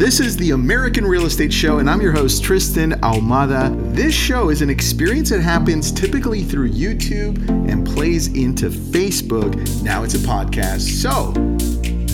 This 0.00 0.18
is 0.18 0.34
the 0.34 0.52
American 0.52 1.04
Real 1.04 1.26
Estate 1.26 1.52
Show, 1.52 1.78
and 1.78 1.90
I'm 1.90 2.00
your 2.00 2.12
host, 2.12 2.42
Tristan 2.42 2.92
Ahumada. 3.02 3.94
This 3.94 4.14
show 4.14 4.48
is 4.48 4.62
an 4.62 4.70
experience 4.70 5.28
that 5.28 5.42
happens 5.42 5.92
typically 5.92 6.42
through 6.42 6.70
YouTube 6.70 7.46
and 7.70 7.86
plays 7.86 8.28
into 8.28 8.70
Facebook. 8.70 9.54
Now 9.82 10.02
it's 10.02 10.14
a 10.14 10.18
podcast. 10.26 10.88
So, 11.02 11.32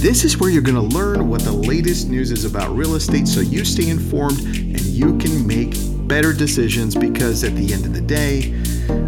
this 0.00 0.24
is 0.24 0.36
where 0.36 0.50
you're 0.50 0.62
going 0.62 0.74
to 0.74 0.96
learn 0.96 1.28
what 1.28 1.42
the 1.42 1.52
latest 1.52 2.08
news 2.08 2.32
is 2.32 2.44
about 2.44 2.74
real 2.74 2.96
estate 2.96 3.28
so 3.28 3.38
you 3.38 3.64
stay 3.64 3.88
informed 3.88 4.40
and 4.40 4.80
you 4.80 5.16
can 5.18 5.46
make 5.46 5.76
better 6.08 6.32
decisions 6.32 6.96
because 6.96 7.44
at 7.44 7.54
the 7.54 7.72
end 7.72 7.86
of 7.86 7.94
the 7.94 8.00
day, 8.00 8.52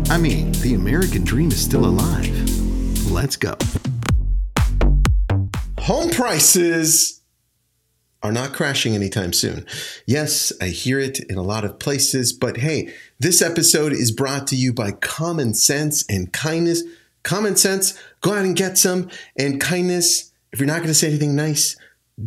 I 0.08 0.18
mean, 0.18 0.52
the 0.62 0.74
American 0.74 1.24
dream 1.24 1.48
is 1.48 1.60
still 1.60 1.84
alive. 1.84 2.30
Let's 3.10 3.34
go. 3.34 3.56
Home 5.80 6.10
prices 6.10 7.17
are 8.22 8.32
not 8.32 8.52
crashing 8.52 8.94
anytime 8.94 9.32
soon. 9.32 9.64
Yes, 10.06 10.52
I 10.60 10.66
hear 10.66 10.98
it 10.98 11.20
in 11.20 11.38
a 11.38 11.42
lot 11.42 11.64
of 11.64 11.78
places, 11.78 12.32
but 12.32 12.58
hey, 12.58 12.92
this 13.18 13.40
episode 13.40 13.92
is 13.92 14.10
brought 14.10 14.46
to 14.48 14.56
you 14.56 14.72
by 14.72 14.92
common 14.92 15.54
sense 15.54 16.04
and 16.08 16.32
kindness. 16.32 16.82
Common 17.22 17.56
sense, 17.56 17.98
go 18.20 18.32
out 18.32 18.44
and 18.44 18.56
get 18.56 18.78
some, 18.78 19.10
and 19.36 19.60
kindness, 19.60 20.32
if 20.52 20.58
you're 20.58 20.66
not 20.66 20.78
going 20.78 20.88
to 20.88 20.94
say 20.94 21.08
anything 21.08 21.36
nice, 21.36 21.76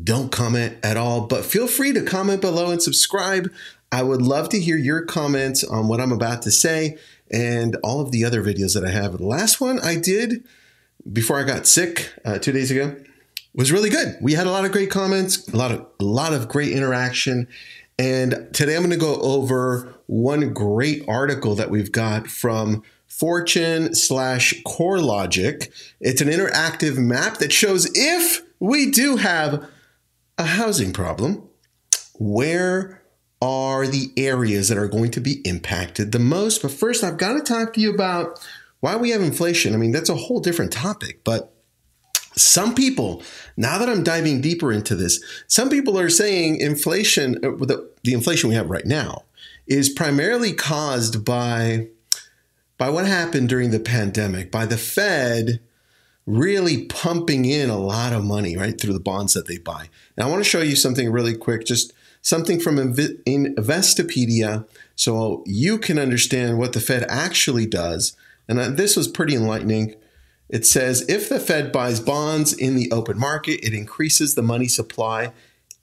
don't 0.04 0.32
comment 0.32 0.78
at 0.84 0.96
all, 0.96 1.22
but 1.22 1.44
feel 1.44 1.68
free 1.68 1.92
to 1.94 2.04
comment 2.04 2.40
below 2.40 2.72
and 2.72 2.82
subscribe. 2.82 3.52
I 3.92 4.04
would 4.04 4.22
love 4.22 4.50
to 4.50 4.60
hear 4.60 4.78
your 4.78 5.04
comments 5.04 5.64
on 5.64 5.88
what 5.88 6.00
I'm 6.00 6.14
about 6.14 6.44
to 6.44 6.52
say 6.52 6.98
and 7.30 7.76
all 7.84 8.00
of 8.00 8.12
the 8.12 8.24
other 8.24 8.42
videos 8.42 8.74
that 8.76 8.86
I 8.86 8.92
have. 8.92 9.18
The 9.18 9.26
last 9.26 9.60
one 9.60 9.80
I 9.80 9.96
did 9.96 10.46
before 11.12 11.40
I 11.40 11.44
got 11.44 11.68
sick 11.68 12.14
uh, 12.24 12.38
two 12.38 12.52
days 12.52 12.72
ago 12.72 12.96
was 13.54 13.72
really 13.72 13.90
good. 13.90 14.18
We 14.22 14.34
had 14.34 14.48
a 14.48 14.52
lot 14.52 14.66
of 14.66 14.72
great 14.72 14.90
comments, 14.90 15.48
a 15.50 15.58
lot 15.58 15.72
of 15.72 15.86
a 16.00 16.04
lot 16.04 16.34
of 16.34 16.48
great 16.48 16.72
interaction. 16.72 17.48
And 18.00 18.50
today 18.54 18.76
I'm 18.76 18.82
going 18.82 18.92
to 18.92 18.98
go 18.98 19.16
over 19.22 19.94
one 20.08 20.54
great 20.54 21.04
article 21.08 21.56
that 21.56 21.70
we've 21.70 21.92
got 21.92 22.28
from 22.28 22.84
Fortune 23.08 23.94
slash 23.94 24.54
CoreLogic. 24.66 25.70
It's 26.00 26.22
an 26.22 26.30
interactive 26.30 26.98
map 26.98 27.38
that 27.38 27.54
shows 27.54 27.92
if 27.94 28.42
we 28.60 28.90
do 28.90 29.18
have 29.18 29.70
a 30.38 30.46
housing 30.46 30.94
problem, 30.94 31.48
where 32.16 33.04
are 33.42 33.86
the 33.86 34.12
areas 34.18 34.70
that 34.70 34.78
are 34.78 34.88
going 34.88 35.12
to 35.12 35.20
be 35.20 35.42
impacted 35.44 36.12
the 36.12 36.20
most? 36.20 36.62
But 36.62 36.72
first, 36.72 37.04
I've 37.04 37.18
got 37.18 37.34
to 37.34 37.42
talk 37.42 37.74
to 37.74 37.82
you 37.82 37.94
about 37.94 38.40
why 38.80 38.96
we 38.96 39.12
have 39.12 39.22
inflation. 39.22 39.74
I 39.74 39.78
mean, 39.78 39.92
that's 39.92 40.10
a 40.10 40.16
whole 40.16 40.40
different 40.40 40.72
topic, 40.72 41.24
but 41.24 41.51
some 42.36 42.74
people, 42.76 43.24
now 43.58 43.78
that 43.78 43.90
I'm 43.90 44.04
diving 44.04 44.42
deeper 44.42 44.72
into 44.72 44.96
this, 44.96 45.24
some 45.48 45.70
people 45.70 46.00
are 46.00 46.10
saying 46.10 46.58
inflation, 46.58 47.36
uh, 47.44 47.52
the, 47.66 47.92
the 48.04 48.14
inflation 48.14 48.50
we 48.50 48.56
have 48.56 48.70
right 48.70 48.86
now, 48.86 49.24
is 49.68 49.90
primarily 49.90 50.54
caused 50.54 51.24
by 51.24 51.88
by 52.78 52.90
what 52.90 53.06
happened 53.06 53.48
during 53.48 53.70
the 53.70 53.80
pandemic, 53.80 54.52
by 54.52 54.66
the 54.66 54.78
Fed 54.78 55.60
really 56.26 56.86
pumping 56.86 57.46
in 57.46 57.70
a 57.70 57.78
lot 57.78 58.12
of 58.12 58.24
money 58.24 58.58
right 58.58 58.82
through 58.82 58.94
the 58.94 59.00
bonds 59.00 59.34
that 59.34 59.48
they 59.48 59.60
buy. 59.60 59.90
Now, 60.18 60.28
I 60.28 60.32
want 60.32 60.44
to 60.44 60.50
show 60.50 60.62
you 60.62 60.76
something 60.76 61.12
really 61.12 61.36
quick, 61.36 61.66
just 61.66 61.94
something 62.22 62.60
from 62.60 62.78
Investopedia, 62.78 64.68
so 64.96 65.44
you 65.46 65.78
can 65.78 66.00
understand 66.00 66.58
what 66.58 66.74
the 66.74 66.80
Fed 66.80 67.06
actually 67.08 67.68
does. 67.68 68.16
And 68.48 68.60
uh, 68.60 68.70
this 68.70 68.96
was 68.96 69.08
pretty 69.08 69.36
enlightening. 69.36 69.96
It 70.52 70.66
says 70.66 71.06
if 71.08 71.30
the 71.30 71.40
Fed 71.40 71.72
buys 71.72 72.02
bonds 72.02 72.52
in 72.52 72.76
the 72.76 72.92
open 72.92 73.18
market, 73.18 73.66
it 73.66 73.74
increases 73.74 74.36
the 74.36 74.42
money 74.42 74.68
supply 74.68 75.32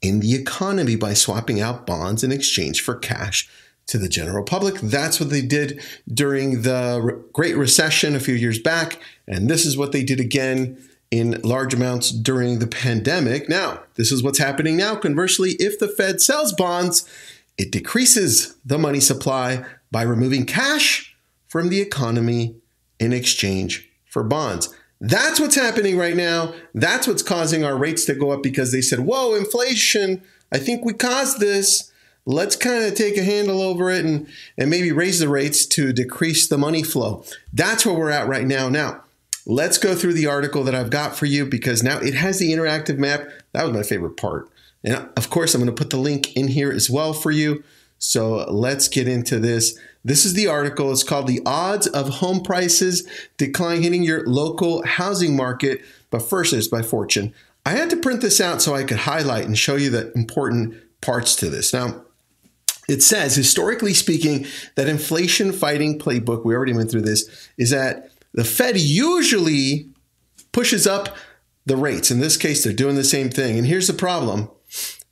in 0.01 0.19
the 0.19 0.35
economy 0.35 0.95
by 0.95 1.15
swapping 1.15 1.59
out 1.59 1.87
bonds 1.87 2.23
in 2.23 2.31
exchange 2.31 2.81
for 2.81 2.95
cash 2.95 3.49
to 3.87 3.97
the 3.97 4.07
general 4.07 4.43
public. 4.43 4.75
That's 4.75 5.19
what 5.19 5.31
they 5.31 5.41
did 5.41 5.81
during 6.07 6.61
the 6.61 7.23
Great 7.33 7.57
Recession 7.57 8.15
a 8.15 8.19
few 8.19 8.35
years 8.35 8.59
back. 8.59 9.01
And 9.27 9.49
this 9.49 9.65
is 9.65 9.75
what 9.75 9.91
they 9.91 10.03
did 10.03 10.19
again 10.19 10.77
in 11.09 11.41
large 11.41 11.73
amounts 11.73 12.11
during 12.11 12.59
the 12.59 12.67
pandemic. 12.67 13.49
Now, 13.49 13.81
this 13.95 14.11
is 14.11 14.21
what's 14.21 14.37
happening 14.37 14.77
now. 14.77 14.95
Conversely, 14.95 15.53
if 15.53 15.79
the 15.79 15.87
Fed 15.87 16.21
sells 16.21 16.53
bonds, 16.53 17.09
it 17.57 17.71
decreases 17.71 18.55
the 18.63 18.77
money 18.77 18.99
supply 18.99 19.65
by 19.89 20.03
removing 20.03 20.45
cash 20.45 21.15
from 21.47 21.69
the 21.69 21.81
economy 21.81 22.55
in 22.99 23.11
exchange 23.11 23.88
for 24.09 24.23
bonds. 24.23 24.73
That's 24.99 25.39
what's 25.39 25.55
happening 25.55 25.97
right 25.97 26.15
now. 26.15 26.53
That's 26.73 27.07
what's 27.07 27.23
causing 27.23 27.63
our 27.63 27.77
rates 27.77 28.05
to 28.05 28.15
go 28.15 28.31
up 28.31 28.43
because 28.43 28.71
they 28.71 28.81
said, 28.81 28.99
whoa, 29.01 29.35
inflation, 29.35 30.21
I 30.51 30.57
think 30.57 30.83
we 30.83 30.93
caused 30.93 31.39
this. 31.39 31.91
Let's 32.25 32.55
kind 32.55 32.83
of 32.83 32.95
take 32.95 33.17
a 33.17 33.23
handle 33.23 33.61
over 33.61 33.89
it 33.89 34.03
and, 34.03 34.27
and 34.57 34.69
maybe 34.69 34.91
raise 34.91 35.19
the 35.19 35.29
rates 35.29 35.65
to 35.67 35.93
decrease 35.93 36.47
the 36.47 36.57
money 36.57 36.83
flow. 36.83 37.23
That's 37.53 37.85
where 37.85 37.95
we're 37.95 38.09
at 38.09 38.27
right 38.27 38.45
now. 38.45 38.67
Now, 38.67 39.03
let's 39.45 39.77
go 39.77 39.95
through 39.95 40.13
the 40.13 40.27
article 40.27 40.63
that 40.65 40.75
I've 40.75 40.89
got 40.89 41.15
for 41.15 41.25
you 41.25 41.45
because 41.45 41.81
now 41.81 41.99
it 41.99 42.13
has 42.15 42.39
the 42.39 42.51
interactive 42.51 42.97
map. 42.97 43.27
That 43.53 43.63
was 43.63 43.73
my 43.73 43.83
favorite 43.83 44.17
part. 44.17 44.49
And 44.83 45.09
of 45.15 45.29
course, 45.29 45.55
I'm 45.55 45.61
going 45.61 45.73
to 45.73 45.81
put 45.81 45.89
the 45.89 45.97
link 45.97 46.35
in 46.35 46.49
here 46.49 46.71
as 46.71 46.89
well 46.89 47.13
for 47.13 47.31
you. 47.31 47.63
So 47.97 48.45
let's 48.49 48.87
get 48.87 49.07
into 49.07 49.39
this. 49.39 49.77
This 50.03 50.25
is 50.25 50.33
the 50.33 50.47
article. 50.47 50.91
It's 50.91 51.03
called 51.03 51.27
The 51.27 51.41
Odds 51.45 51.87
of 51.87 52.09
Home 52.15 52.41
Prices 52.41 53.07
Decline 53.37 53.81
Hitting 53.81 54.03
Your 54.03 54.25
Local 54.25 54.85
Housing 54.85 55.35
Market. 55.35 55.81
But 56.09 56.21
first, 56.21 56.53
it's 56.53 56.67
by 56.67 56.81
Fortune. 56.81 57.33
I 57.65 57.71
had 57.71 57.89
to 57.89 57.97
print 57.97 58.21
this 58.21 58.39
out 58.39 58.61
so 58.61 58.73
I 58.73 58.83
could 58.83 58.99
highlight 58.99 59.45
and 59.45 59.57
show 59.57 59.75
you 59.75 59.89
the 59.89 60.11
important 60.13 60.75
parts 61.01 61.35
to 61.37 61.49
this. 61.49 61.73
Now, 61.73 62.05
it 62.87 63.03
says, 63.03 63.35
historically 63.35 63.93
speaking, 63.93 64.47
that 64.75 64.87
inflation 64.89 65.51
fighting 65.51 65.99
playbook, 65.99 66.43
we 66.43 66.55
already 66.55 66.73
went 66.73 66.89
through 66.89 67.01
this, 67.01 67.49
is 67.57 67.69
that 67.69 68.09
the 68.33 68.43
Fed 68.43 68.77
usually 68.77 69.89
pushes 70.51 70.87
up 70.87 71.15
the 71.65 71.77
rates. 71.77 72.09
In 72.09 72.19
this 72.19 72.37
case, 72.37 72.63
they're 72.63 72.73
doing 72.73 72.95
the 72.95 73.03
same 73.03 73.29
thing. 73.29 73.57
And 73.57 73.67
here's 73.67 73.87
the 73.87 73.93
problem 73.93 74.49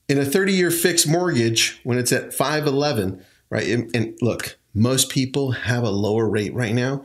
in 0.08 0.18
a 0.18 0.26
30 0.26 0.54
year 0.54 0.72
fixed 0.72 1.08
mortgage, 1.08 1.80
when 1.84 1.98
it's 1.98 2.12
at 2.12 2.34
511, 2.34 3.24
right? 3.50 3.68
And, 3.68 3.96
and 3.96 4.18
look, 4.22 4.58
most 4.78 5.10
people 5.10 5.52
have 5.52 5.84
a 5.84 5.90
lower 5.90 6.30
rate 6.30 6.54
right 6.54 6.74
now. 6.74 7.04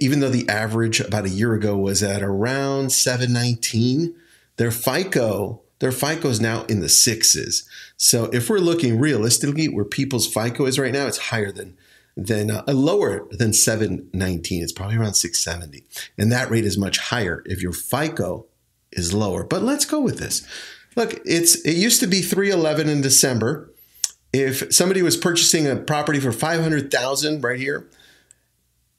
Even 0.00 0.20
though 0.20 0.28
the 0.28 0.48
average 0.48 1.00
about 1.00 1.24
a 1.24 1.30
year 1.30 1.54
ago 1.54 1.76
was 1.76 2.02
at 2.02 2.22
around 2.22 2.92
719, 2.92 4.14
their 4.56 4.70
FICO, 4.70 5.62
their 5.78 5.90
FICO 5.90 6.28
is 6.28 6.40
now 6.40 6.64
in 6.64 6.80
the 6.80 6.88
sixes. 6.88 7.66
So 7.96 8.26
if 8.26 8.50
we're 8.50 8.58
looking 8.58 9.00
realistically 9.00 9.66
where 9.66 9.86
people's 9.86 10.32
FICO 10.32 10.66
is 10.66 10.78
right 10.78 10.92
now, 10.92 11.06
it's 11.06 11.18
higher 11.18 11.50
than 11.50 11.76
than 12.16 12.50
uh, 12.50 12.64
lower 12.68 13.26
than 13.30 13.54
719. 13.54 14.62
It's 14.62 14.72
probably 14.72 14.96
around 14.96 15.14
670. 15.14 15.84
And 16.18 16.30
that 16.30 16.50
rate 16.50 16.66
is 16.66 16.76
much 16.76 16.98
higher 16.98 17.42
if 17.46 17.62
your 17.62 17.72
FICO 17.72 18.44
is 18.92 19.14
lower. 19.14 19.42
But 19.42 19.62
let's 19.62 19.86
go 19.86 20.00
with 20.00 20.18
this. 20.18 20.46
Look, 20.96 21.20
it's 21.24 21.56
it 21.64 21.76
used 21.76 22.00
to 22.00 22.06
be 22.06 22.20
311 22.20 22.88
in 22.88 23.00
December. 23.00 23.69
If 24.32 24.72
somebody 24.72 25.02
was 25.02 25.16
purchasing 25.16 25.66
a 25.66 25.74
property 25.76 26.20
for 26.20 26.32
500,000 26.32 27.42
right 27.42 27.58
here, 27.58 27.88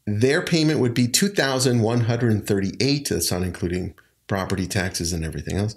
their 0.05 0.41
payment 0.41 0.79
would 0.79 0.93
be 0.93 1.07
2,138. 1.07 3.09
That's 3.09 3.31
not 3.31 3.43
including 3.43 3.93
property 4.27 4.67
taxes 4.67 5.13
and 5.13 5.23
everything 5.23 5.57
else. 5.57 5.75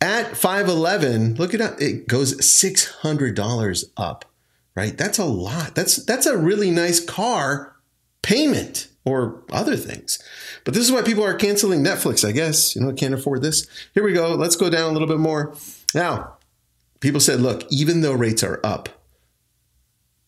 At 0.00 0.36
511, 0.36 1.34
look 1.36 1.54
at 1.54 1.60
that, 1.60 1.80
it 1.80 2.06
goes 2.06 2.36
$600 2.36 3.84
up, 3.96 4.24
right? 4.74 4.96
That's 4.96 5.18
a 5.18 5.24
lot. 5.24 5.74
That's 5.74 5.96
that's 5.96 6.26
a 6.26 6.36
really 6.36 6.70
nice 6.70 7.00
car 7.00 7.74
payment 8.22 8.88
or 9.06 9.42
other 9.50 9.76
things. 9.76 10.22
But 10.64 10.74
this 10.74 10.84
is 10.84 10.92
why 10.92 11.02
people 11.02 11.24
are 11.24 11.34
canceling 11.34 11.82
Netflix, 11.82 12.28
I 12.28 12.32
guess. 12.32 12.76
You 12.76 12.82
know, 12.82 12.92
can't 12.92 13.14
afford 13.14 13.40
this. 13.40 13.66
Here 13.94 14.04
we 14.04 14.12
go. 14.12 14.34
Let's 14.34 14.56
go 14.56 14.68
down 14.68 14.90
a 14.90 14.92
little 14.92 15.08
bit 15.08 15.18
more. 15.18 15.54
Now, 15.94 16.35
people 17.00 17.20
said, 17.20 17.40
look, 17.40 17.64
even 17.70 18.00
though 18.00 18.12
rates 18.12 18.42
are 18.42 18.60
up, 18.64 18.88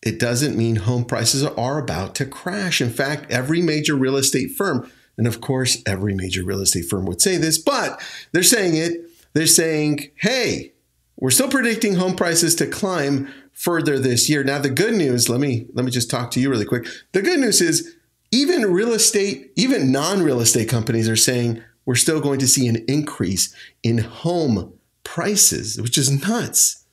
it 0.01 0.19
doesn't 0.19 0.57
mean 0.57 0.77
home 0.77 1.05
prices 1.05 1.43
are 1.43 1.77
about 1.77 2.15
to 2.15 2.25
crash. 2.25 2.81
In 2.81 2.89
fact, 2.89 3.31
every 3.31 3.61
major 3.61 3.95
real 3.95 4.15
estate 4.15 4.51
firm, 4.55 4.89
and 5.17 5.27
of 5.27 5.41
course, 5.41 5.81
every 5.85 6.13
major 6.13 6.43
real 6.43 6.61
estate 6.61 6.85
firm 6.85 7.05
would 7.05 7.21
say 7.21 7.37
this, 7.37 7.57
but 7.57 8.01
they're 8.31 8.43
saying 8.43 8.75
it. 8.75 9.09
They're 9.33 9.45
saying, 9.45 10.09
hey, 10.15 10.73
we're 11.17 11.29
still 11.31 11.49
predicting 11.49 11.95
home 11.95 12.15
prices 12.15 12.55
to 12.55 12.65
climb 12.65 13.31
further 13.51 13.99
this 13.99 14.29
year. 14.29 14.43
Now, 14.43 14.59
the 14.59 14.69
good 14.69 14.93
news, 14.93 15.27
let 15.27 15.41
me 15.41 15.67
let 15.73 15.83
me 15.83 15.91
just 15.91 16.09
talk 16.09 16.31
to 16.31 16.39
you 16.39 16.49
really 16.49 16.65
quick. 16.65 16.87
The 17.11 17.21
good 17.21 17.39
news 17.39 17.61
is 17.61 17.95
even 18.31 18.71
real 18.71 18.93
estate, 18.93 19.51
even 19.55 19.91
non-real 19.91 20.39
estate 20.39 20.69
companies 20.69 21.09
are 21.09 21.17
saying 21.17 21.61
we're 21.85 21.95
still 21.95 22.21
going 22.21 22.39
to 22.39 22.47
see 22.47 22.67
an 22.67 22.85
increase 22.87 23.53
in 23.83 23.97
home 23.97 24.78
prices, 25.13 25.81
which 25.81 25.97
is 25.97 26.21
nuts, 26.21 26.85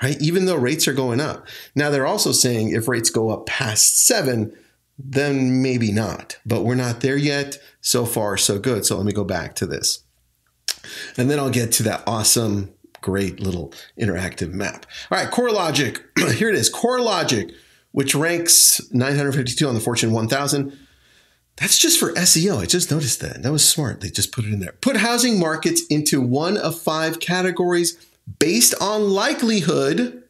right? 0.00 0.16
Even 0.22 0.44
though 0.44 0.54
rates 0.54 0.86
are 0.86 0.92
going 0.92 1.20
up. 1.20 1.48
Now 1.74 1.90
they're 1.90 2.06
also 2.06 2.30
saying 2.30 2.70
if 2.70 2.86
rates 2.86 3.10
go 3.10 3.30
up 3.30 3.46
past 3.46 4.06
seven, 4.06 4.56
then 4.96 5.60
maybe 5.60 5.90
not. 5.90 6.38
But 6.46 6.62
we're 6.62 6.76
not 6.76 7.00
there 7.00 7.16
yet. 7.16 7.58
So 7.80 8.06
far, 8.06 8.36
so 8.36 8.60
good. 8.60 8.86
So 8.86 8.96
let 8.96 9.04
me 9.04 9.12
go 9.12 9.24
back 9.24 9.56
to 9.56 9.66
this. 9.66 10.04
And 11.16 11.28
then 11.28 11.40
I'll 11.40 11.50
get 11.50 11.72
to 11.72 11.82
that 11.82 12.04
awesome 12.06 12.72
great 13.00 13.40
little 13.40 13.72
interactive 14.00 14.52
map. 14.52 14.86
All 15.10 15.18
right, 15.18 15.30
CoreLogic. 15.30 16.00
Here 16.36 16.50
it 16.50 16.54
is 16.54 16.72
CoreLogic, 16.72 17.52
which 17.90 18.14
ranks 18.14 18.80
952 18.92 19.66
on 19.66 19.74
the 19.74 19.80
Fortune 19.80 20.12
1000. 20.12 20.78
That's 21.56 21.78
just 21.78 22.00
for 22.00 22.12
SEO. 22.12 22.58
I 22.58 22.66
just 22.66 22.90
noticed 22.90 23.20
that. 23.20 23.42
That 23.42 23.52
was 23.52 23.66
smart. 23.66 24.00
They 24.00 24.10
just 24.10 24.32
put 24.32 24.44
it 24.44 24.52
in 24.52 24.60
there. 24.60 24.74
Put 24.80 24.96
housing 24.96 25.38
markets 25.38 25.82
into 25.88 26.20
one 26.20 26.56
of 26.56 26.78
five 26.78 27.20
categories 27.20 27.96
based 28.38 28.74
on 28.80 29.10
likelihood 29.10 30.24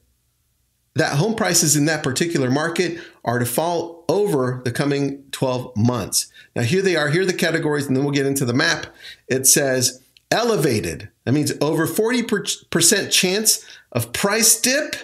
that 0.94 1.16
home 1.16 1.34
prices 1.34 1.76
in 1.76 1.86
that 1.86 2.02
particular 2.02 2.50
market 2.50 3.00
are 3.24 3.38
to 3.38 3.46
fall 3.46 4.04
over 4.08 4.60
the 4.64 4.70
coming 4.70 5.24
12 5.32 5.76
months. 5.76 6.30
Now, 6.54 6.62
here 6.62 6.82
they 6.82 6.94
are. 6.94 7.08
Here 7.08 7.22
are 7.22 7.26
the 7.26 7.32
categories, 7.32 7.86
and 7.86 7.96
then 7.96 8.04
we'll 8.04 8.14
get 8.14 8.26
into 8.26 8.44
the 8.44 8.54
map. 8.54 8.86
It 9.26 9.46
says 9.46 10.02
elevated. 10.30 11.08
That 11.24 11.32
means 11.32 11.52
over 11.60 11.86
40% 11.86 13.10
chance 13.10 13.64
of 13.92 14.12
price 14.12 14.60
dip. 14.60 14.96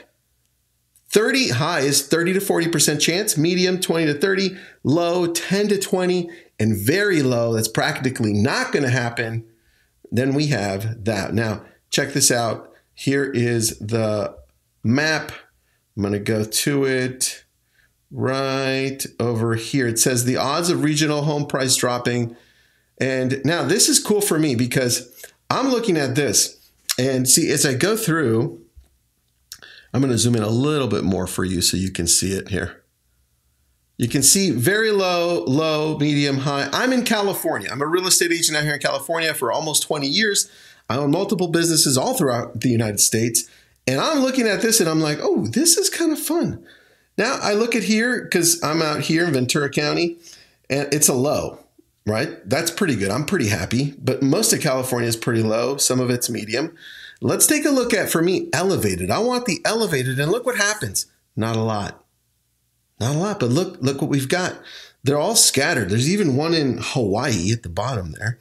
30 1.13 1.51
high 1.51 1.81
is 1.81 2.07
30 2.07 2.35
to 2.35 2.41
40% 2.41 3.01
chance, 3.01 3.37
medium 3.37 3.81
20 3.81 4.07
to 4.07 4.15
30, 4.15 4.57
low 4.85 5.27
10 5.27 5.69
to 5.69 5.79
20, 5.79 6.31
and 6.59 6.77
very 6.77 7.23
low, 7.23 7.55
that's 7.55 7.69
practically 7.69 8.33
not 8.33 8.73
going 8.73 8.85
to 8.85 8.91
happen. 8.91 9.45
Then 10.13 10.35
we 10.35 10.49
have 10.49 11.05
that. 11.05 11.35
Now, 11.35 11.65
check 11.91 12.13
this 12.13 12.31
out. 12.31 12.73
Here 12.95 13.25
is 13.25 13.79
the 13.79 14.37
map. 14.85 15.33
I'm 15.97 16.03
going 16.03 16.13
to 16.13 16.21
go 16.21 16.45
to 16.45 16.85
it 16.85 17.45
right 18.13 19.05
over 19.19 19.55
here. 19.55 19.89
It 19.89 19.99
says 19.99 20.25
the 20.25 20.37
odds 20.37 20.71
of 20.71 20.85
regional 20.85 21.23
home 21.23 21.47
price 21.47 21.77
dropping. 21.77 22.37
And 23.01 23.41
now 23.45 23.65
this 23.65 23.89
is 23.89 23.99
cool 23.99 24.21
for 24.21 24.39
me 24.39 24.55
because 24.55 25.25
I'm 25.49 25.71
looking 25.71 25.97
at 25.97 26.15
this 26.15 26.71
and 26.99 27.29
see 27.29 27.51
as 27.51 27.65
I 27.65 27.75
go 27.75 27.97
through, 27.97 28.61
I'm 29.93 30.01
going 30.01 30.13
to 30.13 30.19
zoom 30.19 30.37
in 30.37 30.43
a 30.43 30.49
little 30.49 30.89
bit 30.89 31.05
more 31.05 31.27
for 31.27 31.45
you 31.45 31.61
so 31.61 31.77
you 31.77 31.91
can 31.91 32.07
see 32.07 32.33
it 32.33 32.49
here. 32.49 32.83
You 33.99 34.09
can 34.09 34.23
see 34.23 34.51
very 34.51 34.91
low, 34.91 35.45
low, 35.45 35.99
medium, 35.99 36.39
high. 36.39 36.69
I'm 36.73 36.93
in 36.93 37.05
California. 37.05 37.69
I'm 37.71 37.83
a 37.83 37.87
real 37.87 38.07
estate 38.07 38.33
agent 38.33 38.57
out 38.57 38.65
here 38.65 38.75
in 38.75 38.81
California 38.81 39.35
for 39.35 39.53
almost 39.53 39.83
20 39.83 40.07
years. 40.07 40.51
I 40.89 40.97
own 40.97 41.11
multiple 41.11 41.49
businesses 41.49 41.99
all 41.99 42.15
throughout 42.15 42.61
the 42.61 42.71
United 42.71 43.01
States. 43.01 43.49
And 43.87 44.01
I'm 44.01 44.21
looking 44.21 44.47
at 44.47 44.63
this 44.63 44.81
and 44.81 44.89
I'm 44.89 45.01
like, 45.01 45.19
oh, 45.21 45.47
this 45.47 45.77
is 45.77 45.91
kind 45.91 46.13
of 46.13 46.19
fun. 46.19 46.65
Now 47.19 47.39
I 47.43 47.53
look 47.53 47.75
at 47.75 47.83
here 47.83 48.23
because 48.23 48.63
I'm 48.63 48.81
out 48.81 49.01
here 49.01 49.27
in 49.27 49.33
Ventura 49.33 49.69
County 49.69 50.19
and 50.71 50.93
it's 50.95 51.09
a 51.09 51.15
low 51.15 51.59
right? 52.07 52.49
That's 52.49 52.71
pretty 52.71 52.97
good. 52.97 53.11
I'm 53.11 53.25
pretty 53.25 53.49
happy. 53.49 53.95
But 53.99 54.23
most 54.23 54.53
of 54.53 54.61
California 54.61 55.09
is 55.09 55.17
pretty 55.17 55.43
low, 55.43 55.77
some 55.77 56.01
of 56.01 56.11
it's 56.11 56.31
medium. 56.31 56.77
Let's 57.21 57.47
take 57.47 57.65
a 57.67 57.71
look 57.71 57.93
at, 57.93 58.11
for 58.11 58.23
me, 58.23 58.49
elevated. 58.53 59.11
I 59.11 59.19
want 59.19 59.45
the 59.45 59.61
elevated, 59.65 60.19
and 60.19 60.33
look 60.33 60.47
what 60.47 60.57
happens. 60.57 61.07
Not 61.37 61.57
a 61.57 61.63
lot. 61.63 62.03
Not 62.99 63.15
a 63.15 63.19
lot, 63.19 63.41
but 63.41 63.51
look, 63.51 63.79
look 63.81 64.01
what 64.01 64.11
we've 64.11 64.29
got. 64.29 64.59
They're 65.03 65.19
all 65.19 65.37
scattered. 65.37 65.91
There's 65.91 66.11
even 66.11 66.37
one 66.37 66.55
in 66.55 66.79
Hawaii 66.81 67.53
at 67.53 67.63
the 67.63 67.69
bottom 67.69 68.13
there. 68.13 68.39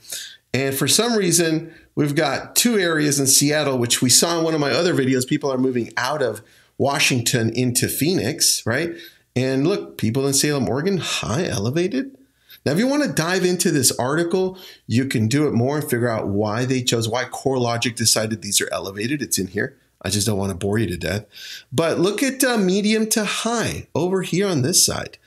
And 0.53 0.75
for 0.75 0.87
some 0.87 1.13
reason, 1.13 1.73
we've 1.95 2.15
got 2.15 2.55
two 2.55 2.77
areas 2.77 3.19
in 3.19 3.27
Seattle, 3.27 3.77
which 3.77 4.01
we 4.01 4.09
saw 4.09 4.39
in 4.39 4.43
one 4.43 4.53
of 4.53 4.59
my 4.59 4.71
other 4.71 4.93
videos. 4.93 5.27
People 5.27 5.51
are 5.51 5.57
moving 5.57 5.91
out 5.95 6.21
of 6.21 6.41
Washington 6.77 7.49
into 7.51 7.87
Phoenix, 7.87 8.65
right? 8.65 8.95
And 9.35 9.67
look, 9.67 9.97
people 9.97 10.27
in 10.27 10.33
Salem, 10.33 10.67
Oregon, 10.67 10.97
high 10.97 11.45
elevated. 11.45 12.17
Now, 12.65 12.73
if 12.73 12.77
you 12.77 12.87
want 12.87 13.03
to 13.03 13.11
dive 13.11 13.45
into 13.45 13.71
this 13.71 13.91
article, 13.97 14.57
you 14.85 15.05
can 15.05 15.27
do 15.27 15.47
it 15.47 15.53
more 15.53 15.77
and 15.77 15.89
figure 15.89 16.09
out 16.09 16.27
why 16.27 16.65
they 16.65 16.81
chose, 16.81 17.07
why 17.07 17.25
CoreLogic 17.25 17.95
decided 17.95 18.41
these 18.41 18.59
are 18.61 18.69
elevated. 18.71 19.21
It's 19.21 19.39
in 19.39 19.47
here. 19.47 19.77
I 20.01 20.09
just 20.09 20.27
don't 20.27 20.37
want 20.37 20.51
to 20.51 20.57
bore 20.57 20.77
you 20.77 20.87
to 20.87 20.97
death. 20.97 21.25
But 21.71 21.99
look 21.99 22.23
at 22.23 22.43
uh, 22.43 22.57
medium 22.57 23.07
to 23.09 23.25
high 23.25 23.87
over 23.95 24.21
here 24.21 24.47
on 24.47 24.61
this 24.61 24.85
side 24.85 25.17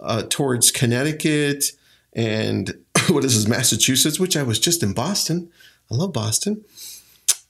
uh, 0.00 0.24
towards 0.28 0.70
Connecticut 0.70 1.72
and 2.12 2.74
what 3.08 3.24
is 3.24 3.34
this, 3.36 3.48
Massachusetts, 3.48 4.20
which 4.20 4.36
I 4.36 4.42
was 4.42 4.58
just 4.58 4.82
in 4.82 4.92
Boston. 4.92 5.50
I 5.90 5.96
love 5.96 6.12
Boston. 6.12 6.64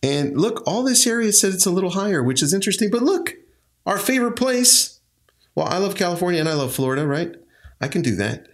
And 0.02 0.40
look, 0.40 0.62
all 0.66 0.82
this 0.82 1.06
area 1.06 1.32
said 1.32 1.52
it's 1.52 1.66
a 1.66 1.70
little 1.70 1.90
higher, 1.90 2.22
which 2.22 2.42
is 2.42 2.54
interesting. 2.54 2.90
But 2.90 3.02
look, 3.02 3.34
our 3.84 3.98
favorite 3.98 4.36
place. 4.36 5.00
Well, 5.54 5.66
I 5.66 5.78
love 5.78 5.96
California 5.96 6.40
and 6.40 6.48
I 6.48 6.54
love 6.54 6.72
Florida, 6.72 7.06
right? 7.06 7.34
I 7.80 7.88
can 7.88 8.02
do 8.02 8.14
that 8.16 8.46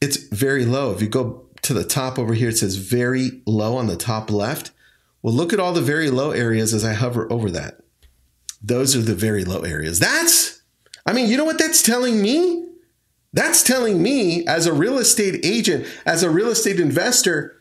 it's 0.00 0.16
very 0.16 0.64
low. 0.64 0.92
If 0.92 1.02
you 1.02 1.08
go 1.08 1.46
to 1.62 1.74
the 1.74 1.84
top 1.84 2.18
over 2.18 2.34
here, 2.34 2.48
it 2.48 2.58
says 2.58 2.76
very 2.76 3.42
low 3.46 3.76
on 3.76 3.86
the 3.86 3.96
top 3.96 4.30
left. 4.30 4.70
Well, 5.22 5.34
look 5.34 5.52
at 5.52 5.60
all 5.60 5.72
the 5.72 5.82
very 5.82 6.10
low 6.10 6.30
areas 6.30 6.72
as 6.72 6.84
I 6.84 6.94
hover 6.94 7.30
over 7.30 7.50
that. 7.50 7.80
Those 8.62 8.96
are 8.96 9.02
the 9.02 9.14
very 9.14 9.44
low 9.44 9.60
areas. 9.60 9.98
That's, 9.98 10.62
I 11.06 11.12
mean, 11.12 11.28
you 11.28 11.36
know 11.36 11.44
what 11.44 11.58
that's 11.58 11.82
telling 11.82 12.22
me? 12.22 12.66
That's 13.32 13.62
telling 13.62 14.02
me 14.02 14.46
as 14.46 14.66
a 14.66 14.72
real 14.72 14.98
estate 14.98 15.44
agent, 15.44 15.86
as 16.04 16.22
a 16.22 16.30
real 16.30 16.48
estate 16.48 16.80
investor, 16.80 17.56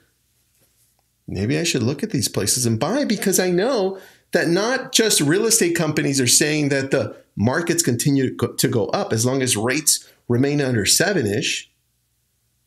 maybe 1.28 1.60
I 1.60 1.64
should 1.64 1.84
look 1.84 2.02
at 2.02 2.10
these 2.10 2.28
places 2.28 2.66
and 2.66 2.80
buy 2.80 3.06
because 3.06 3.40
I 3.40 3.52
know 3.52 4.00
that 4.32 4.48
not 4.48 4.94
just 4.94 5.22
real 5.22 5.46
estate 5.46 5.76
companies 5.76 6.20
are 6.20 6.28
saying 6.28 6.70
that 6.70 6.92
the 6.92 7.16
markets 7.36 7.84
continue 7.84 8.36
to 8.36 8.68
go 8.68 8.86
up 8.88 9.14
as 9.14 9.26
long 9.26 9.42
as 9.42 9.58
rates 9.58 10.10
remain 10.28 10.62
under 10.62 10.86
seven 10.86 11.26
ish 11.26 11.69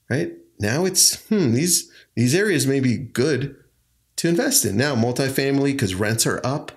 right? 0.08 0.32
Now 0.58 0.84
it's 0.84 1.26
hmm, 1.26 1.52
these 1.52 1.90
these 2.14 2.34
areas 2.34 2.66
may 2.66 2.80
be 2.80 2.96
good 2.96 3.56
to 4.16 4.28
invest 4.28 4.64
in. 4.64 4.76
Now, 4.76 4.94
multifamily 4.94 5.72
because 5.72 5.94
rents 5.94 6.26
are 6.26 6.40
up. 6.44 6.72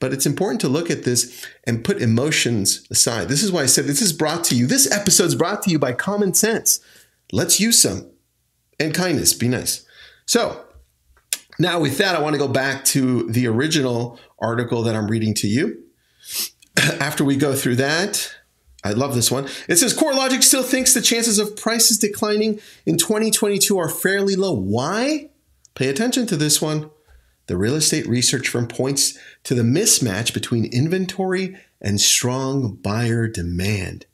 But 0.00 0.12
it's 0.12 0.26
important 0.26 0.60
to 0.60 0.68
look 0.68 0.90
at 0.90 1.02
this 1.02 1.46
and 1.64 1.84
put 1.84 2.00
emotions 2.00 2.86
aside. 2.90 3.28
This 3.28 3.42
is 3.42 3.50
why 3.50 3.62
I 3.62 3.66
said 3.66 3.84
this 3.84 4.02
is 4.02 4.12
brought 4.12 4.44
to 4.44 4.54
you. 4.54 4.66
This 4.66 4.90
episode 4.90 5.24
is 5.24 5.34
brought 5.34 5.62
to 5.62 5.70
you 5.70 5.78
by 5.78 5.92
common 5.92 6.34
sense. 6.34 6.80
Let's 7.32 7.58
use 7.58 7.82
some. 7.82 8.10
And 8.78 8.94
kindness, 8.94 9.34
be 9.34 9.48
nice. 9.48 9.84
So, 10.24 10.64
now 11.58 11.80
with 11.80 11.98
that, 11.98 12.14
I 12.14 12.20
want 12.20 12.34
to 12.34 12.38
go 12.38 12.46
back 12.46 12.84
to 12.86 13.28
the 13.28 13.48
original 13.48 14.20
article 14.38 14.82
that 14.82 14.94
I'm 14.94 15.08
reading 15.08 15.34
to 15.34 15.48
you. 15.48 15.82
After 17.00 17.24
we 17.24 17.36
go 17.36 17.54
through 17.54 17.76
that, 17.76 18.32
I 18.84 18.92
love 18.92 19.14
this 19.14 19.30
one. 19.30 19.48
It 19.68 19.76
says 19.76 19.96
CoreLogic 19.96 20.42
still 20.42 20.62
thinks 20.62 20.94
the 20.94 21.02
chances 21.02 21.38
of 21.38 21.56
prices 21.56 21.98
declining 21.98 22.60
in 22.86 22.96
2022 22.96 23.76
are 23.76 23.88
fairly 23.88 24.36
low. 24.36 24.52
Why? 24.52 25.30
Pay 25.74 25.88
attention 25.88 26.26
to 26.26 26.36
this 26.36 26.62
one. 26.62 26.90
The 27.46 27.56
real 27.56 27.74
estate 27.74 28.06
research 28.06 28.48
firm 28.48 28.68
points 28.68 29.18
to 29.44 29.54
the 29.54 29.62
mismatch 29.62 30.32
between 30.32 30.66
inventory 30.66 31.56
and 31.80 32.00
strong 32.00 32.74
buyer 32.74 33.26
demand. 33.26 34.06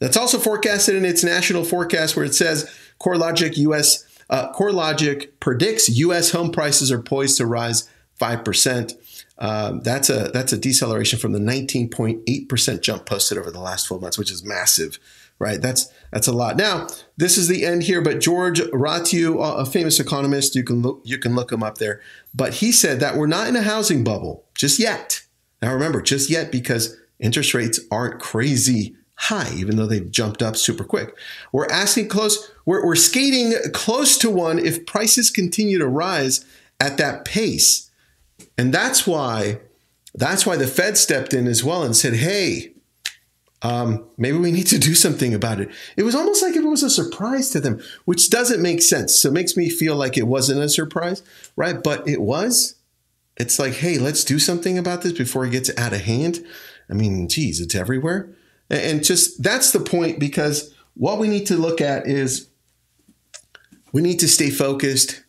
That's 0.00 0.16
also 0.16 0.38
forecasted 0.38 0.96
in 0.96 1.04
its 1.04 1.24
national 1.24 1.64
forecast 1.64 2.16
where 2.16 2.24
it 2.24 2.34
says 2.34 2.70
CoreLogic 3.00 3.56
US 3.58 4.04
uh, 4.28 4.52
CoreLogic 4.52 5.30
predicts 5.40 5.88
US 5.88 6.30
home 6.32 6.50
prices 6.50 6.90
are 6.90 7.00
poised 7.00 7.36
to 7.38 7.46
rise 7.46 7.88
5%. 8.20 8.94
Um, 9.38 9.80
that's 9.80 10.10
a 10.10 10.30
that's 10.32 10.52
a 10.52 10.58
deceleration 10.58 11.18
from 11.18 11.32
the 11.32 11.40
19.8% 11.40 12.80
jump 12.80 13.06
posted 13.06 13.36
over 13.36 13.50
the 13.50 13.60
last 13.60 13.84
12 13.84 14.00
months, 14.00 14.18
which 14.18 14.30
is 14.30 14.44
massive, 14.44 14.98
right? 15.38 15.60
That's 15.60 15.88
that's 16.12 16.28
a 16.28 16.32
lot. 16.32 16.56
Now, 16.56 16.86
this 17.16 17.36
is 17.36 17.48
the 17.48 17.64
end 17.66 17.82
here, 17.82 18.00
but 18.00 18.20
George 18.20 18.60
Ratiu, 18.60 19.42
a 19.60 19.66
famous 19.66 19.98
economist, 19.98 20.54
you 20.54 20.62
can 20.62 20.82
look 20.82 21.00
you 21.04 21.18
can 21.18 21.34
look 21.34 21.50
him 21.50 21.62
up 21.62 21.78
there, 21.78 22.00
but 22.32 22.54
he 22.54 22.70
said 22.70 23.00
that 23.00 23.16
we're 23.16 23.26
not 23.26 23.48
in 23.48 23.56
a 23.56 23.62
housing 23.62 24.04
bubble 24.04 24.44
just 24.54 24.78
yet. 24.78 25.22
Now 25.60 25.72
remember, 25.72 26.00
just 26.00 26.30
yet 26.30 26.52
because 26.52 26.96
interest 27.18 27.54
rates 27.54 27.80
aren't 27.90 28.20
crazy 28.20 28.94
high, 29.16 29.52
even 29.54 29.76
though 29.76 29.86
they've 29.86 30.10
jumped 30.10 30.42
up 30.42 30.56
super 30.56 30.84
quick. 30.84 31.16
We're 31.52 31.66
asking 31.66 32.08
close, 32.08 32.50
we're, 32.66 32.84
we're 32.84 32.96
skating 32.96 33.54
close 33.72 34.18
to 34.18 34.30
one 34.30 34.58
if 34.58 34.86
prices 34.86 35.30
continue 35.30 35.78
to 35.78 35.86
rise 35.86 36.44
at 36.80 36.98
that 36.98 37.24
pace. 37.24 37.90
And 38.56 38.72
that's 38.72 39.06
why 39.06 39.60
that's 40.14 40.46
why 40.46 40.56
the 40.56 40.66
Fed 40.66 40.96
stepped 40.96 41.34
in 41.34 41.46
as 41.46 41.64
well 41.64 41.82
and 41.82 41.96
said, 41.96 42.14
"Hey, 42.14 42.74
um, 43.62 44.04
maybe 44.16 44.38
we 44.38 44.52
need 44.52 44.68
to 44.68 44.78
do 44.78 44.94
something 44.94 45.34
about 45.34 45.60
it." 45.60 45.70
It 45.96 46.04
was 46.04 46.14
almost 46.14 46.42
like 46.42 46.54
it 46.54 46.64
was 46.64 46.82
a 46.82 46.90
surprise 46.90 47.50
to 47.50 47.60
them, 47.60 47.82
which 48.04 48.30
doesn't 48.30 48.62
make 48.62 48.82
sense. 48.82 49.14
So 49.14 49.28
it 49.28 49.34
makes 49.34 49.56
me 49.56 49.68
feel 49.68 49.96
like 49.96 50.16
it 50.16 50.28
wasn't 50.28 50.62
a 50.62 50.68
surprise, 50.68 51.22
right? 51.56 51.82
But 51.82 52.08
it 52.08 52.20
was. 52.20 52.76
It's 53.36 53.58
like, 53.58 53.74
hey, 53.74 53.98
let's 53.98 54.22
do 54.22 54.38
something 54.38 54.78
about 54.78 55.02
this 55.02 55.12
before 55.12 55.44
it 55.44 55.50
gets 55.50 55.70
out 55.76 55.92
of 55.92 56.02
hand. 56.02 56.44
I 56.88 56.94
mean, 56.94 57.28
geez, 57.28 57.60
it's 57.60 57.74
everywhere. 57.74 58.30
And 58.70 59.02
just 59.04 59.42
that's 59.42 59.72
the 59.72 59.80
point 59.80 60.20
because 60.20 60.72
what 60.94 61.18
we 61.18 61.28
need 61.28 61.46
to 61.46 61.56
look 61.56 61.80
at 61.80 62.06
is 62.06 62.48
we 63.92 64.02
need 64.02 64.20
to 64.20 64.28
stay 64.28 64.50
focused 64.50 65.23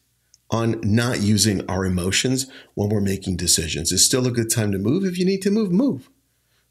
on 0.51 0.79
not 0.83 1.21
using 1.21 1.67
our 1.69 1.85
emotions 1.85 2.47
when 2.75 2.89
we're 2.89 3.01
making 3.01 3.37
decisions. 3.37 3.91
It's 3.91 4.05
still 4.05 4.27
a 4.27 4.31
good 4.31 4.49
time 4.49 4.71
to 4.71 4.77
move. 4.77 5.03
If 5.03 5.17
you 5.17 5.25
need 5.25 5.41
to 5.43 5.51
move, 5.51 5.71
move. 5.71 6.09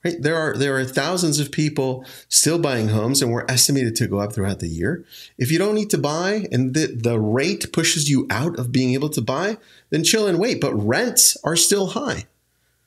Right? 0.04 0.20
There 0.20 0.36
are 0.36 0.54
there 0.54 0.76
are 0.76 0.84
thousands 0.84 1.40
of 1.40 1.50
people 1.50 2.04
still 2.28 2.58
buying 2.58 2.88
homes, 2.88 3.22
and 3.22 3.32
we're 3.32 3.46
estimated 3.48 3.96
to 3.96 4.06
go 4.06 4.18
up 4.18 4.34
throughout 4.34 4.60
the 4.60 4.68
year. 4.68 5.04
If 5.38 5.50
you 5.50 5.58
don't 5.58 5.74
need 5.74 5.88
to 5.90 5.98
buy, 5.98 6.46
and 6.52 6.74
the, 6.74 6.94
the 6.94 7.18
rate 7.18 7.72
pushes 7.72 8.10
you 8.10 8.26
out 8.28 8.58
of 8.58 8.70
being 8.70 8.92
able 8.92 9.08
to 9.10 9.22
buy, 9.22 9.56
then 9.88 10.04
chill 10.04 10.26
and 10.26 10.38
wait. 10.38 10.60
But 10.60 10.74
rents 10.74 11.38
are 11.42 11.56
still 11.56 11.88
high. 11.88 12.26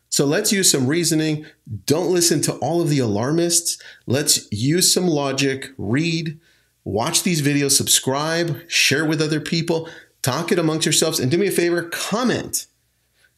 So 0.10 0.26
let's 0.26 0.54
use 0.54 0.72
some 0.72 0.88
reasoning. 0.88 1.46
Don't 1.86 2.14
listen 2.14 2.42
to 2.42 2.54
all 2.56 2.82
of 2.82 2.90
the 2.90 3.00
alarmists. 3.00 3.82
Let's 4.06 4.50
use 4.52 4.94
some 4.94 5.08
logic, 5.08 5.72
read, 5.78 6.40
watch 6.84 7.24
these 7.24 7.42
videos, 7.42 7.72
subscribe, 7.72 8.62
share 8.70 9.06
with 9.06 9.22
other 9.22 9.42
people, 9.42 9.90
talk 10.22 10.52
it 10.52 10.60
amongst 10.60 10.86
yourselves, 10.86 11.20
and 11.20 11.32
do 11.32 11.38
me 11.38 11.48
a 11.48 11.52
favor 11.52 11.84
comment. 11.84 12.68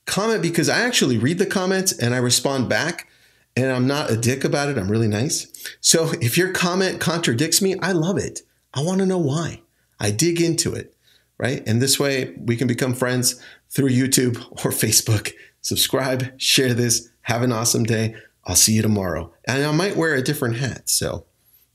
Comment 0.05 0.41
because 0.41 0.69
I 0.69 0.81
actually 0.81 1.17
read 1.17 1.37
the 1.37 1.45
comments 1.45 1.91
and 1.91 2.13
I 2.15 2.17
respond 2.17 2.69
back, 2.69 3.07
and 3.55 3.71
I'm 3.71 3.87
not 3.87 4.09
a 4.09 4.17
dick 4.17 4.43
about 4.43 4.69
it. 4.69 4.77
I'm 4.77 4.89
really 4.89 5.07
nice. 5.07 5.47
So 5.81 6.11
if 6.21 6.37
your 6.37 6.51
comment 6.51 6.99
contradicts 6.99 7.61
me, 7.61 7.77
I 7.79 7.91
love 7.91 8.17
it. 8.17 8.41
I 8.73 8.81
want 8.81 8.99
to 8.99 9.05
know 9.05 9.17
why. 9.17 9.61
I 9.99 10.11
dig 10.11 10.41
into 10.41 10.73
it, 10.73 10.95
right? 11.37 11.61
And 11.67 11.81
this 11.81 11.99
way 11.99 12.35
we 12.39 12.55
can 12.55 12.67
become 12.67 12.93
friends 12.93 13.41
through 13.69 13.89
YouTube 13.89 14.39
or 14.51 14.71
Facebook 14.71 15.33
subscribe, 15.61 16.39
share 16.39 16.73
this. 16.73 17.09
Have 17.21 17.43
an 17.43 17.51
awesome 17.51 17.83
day. 17.83 18.15
I'll 18.45 18.55
see 18.55 18.73
you 18.73 18.81
tomorrow. 18.81 19.33
And 19.47 19.63
I 19.63 19.71
might 19.71 19.95
wear 19.95 20.15
a 20.15 20.23
different 20.23 20.57
hat. 20.57 20.89
So 20.89 21.25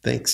thanks. 0.03 0.33